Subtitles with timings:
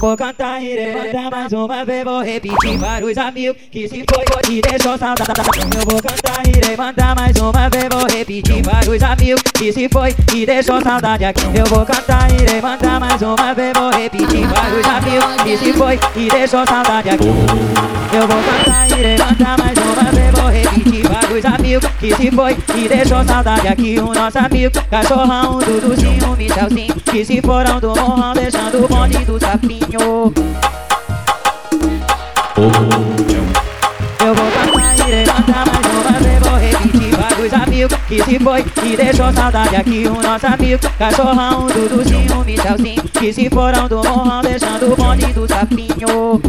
[0.00, 4.24] Vou cantar e levantar mais uma vez, vou repetir para os amigos que se foi
[4.50, 5.30] e deixou saudade.
[5.76, 9.88] Eu vou cantar e levantar mais uma vez, vou repetir para os amigos que se
[9.88, 11.42] foi e deixou saudade aqui.
[11.54, 15.72] Eu vou cantar e levantar mais uma vez, vou repetir para os amigos que se
[15.72, 17.28] foi e deixou saudade aqui.
[18.12, 18.43] Eu vou
[21.74, 23.98] amigos que se foi e deixou saudade aqui.
[23.98, 29.40] O nosso amigo, cachorrão, Duduzinho, Michelzinho, que se foram do morrão, deixando o bonde do
[29.40, 30.32] sapinho.
[34.20, 38.38] Eu vou cantar e levantar mais uma vez, vou repetir para os amigos que se
[38.38, 40.06] foi e deixou saudade aqui.
[40.06, 45.48] O nosso amigo, cachorrão, Duduzinho, Michelzinho, que se foram do morrão, deixando o bonde do
[45.48, 46.40] sapinho.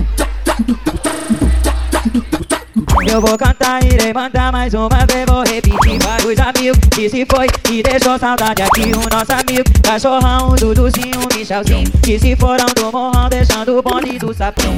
[3.07, 7.25] Eu vou cantar e levantar mais uma vez, vou repetir para os amigos que se
[7.25, 8.91] foi e deixou saudade aqui.
[8.93, 14.33] O nosso amigo, cachorrão, Duduzinho, Michelzinho, que se foram do morrão, deixando o bonde do
[14.33, 14.75] sapinho.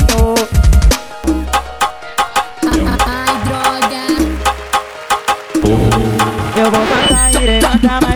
[3.06, 4.02] Ai, droga.
[6.58, 8.07] Eu vou cantar e levantar mais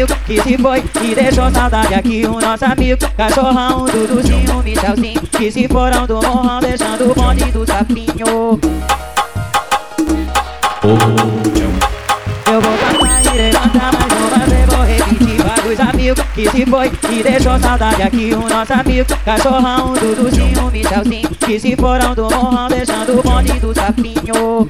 [0.00, 2.26] amigos que se foi e deixou saudade aqui.
[2.26, 7.66] O nosso amigo, cachorrão, Duduzinho, Michelzinho, que se foram do morrão, deixando o bonde do
[7.66, 8.60] sapinho.
[12.46, 16.92] Eu vou cantar e levantar mais uma vez, vou repetir os amigos que se foi
[17.12, 18.32] e deixou saudade aqui.
[18.34, 23.74] O nosso amigo, cachorrão, Duduzinho, Michelzinho, que se foram do morrão, deixando o bonde do
[23.74, 24.68] sapinho.